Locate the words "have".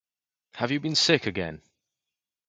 0.55-0.71